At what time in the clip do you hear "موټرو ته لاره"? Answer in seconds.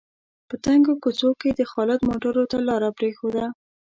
2.09-2.89